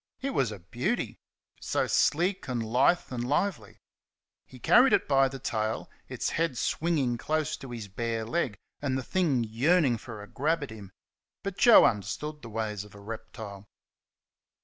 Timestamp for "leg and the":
8.25-9.03